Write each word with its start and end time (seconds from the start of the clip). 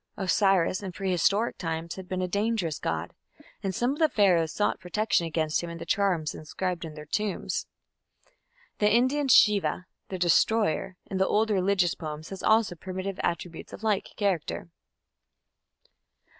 Osiris 0.17 0.81
in 0.81 0.91
prehistoric 0.91 1.59
times 1.59 1.93
had 1.93 2.09
been 2.09 2.23
"a 2.23 2.27
dangerous 2.27 2.79
god", 2.79 3.13
and 3.61 3.75
some 3.75 3.91
of 3.93 3.99
the 3.99 4.09
Pharaohs 4.09 4.51
sought 4.51 4.79
protection 4.79 5.27
against 5.27 5.61
him 5.61 5.69
in 5.69 5.77
the 5.77 5.85
charms 5.85 6.33
inscribed 6.33 6.83
in 6.85 6.95
their 6.95 7.05
tombs. 7.05 7.67
The 8.79 8.91
Indian 8.91 9.27
Shiva, 9.27 9.85
"the 10.09 10.17
Destroyer", 10.17 10.97
in 11.05 11.17
the 11.19 11.27
old 11.27 11.51
religious 11.51 11.93
poems 11.93 12.29
has 12.29 12.41
also 12.41 12.73
primitive 12.75 13.19
attributes 13.21 13.73
of 13.73 13.83
like 13.83 14.09
character. 14.15 14.69